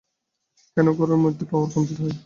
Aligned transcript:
কেন, 0.77 0.87
ঘরের 0.97 1.19
মধ্যে 1.23 1.43
পাওয়ার 1.45 1.69
কমতি 1.73 1.93
হল 1.93 2.01
কোথায়? 2.01 2.19